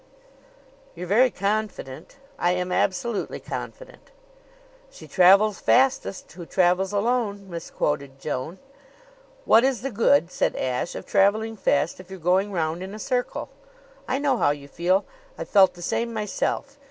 [0.95, 4.09] "You're very confident." "I am absolutely confident."
[4.89, 8.57] "'She travels fastest who travels alone,'" misquoted Joan.
[9.45, 12.97] "What is the good," said Ashe, "of traveling fast if you're going round in a
[12.97, 13.49] circle?
[14.07, 15.05] I know how you feel.
[15.37, 16.79] I've felt the same myself.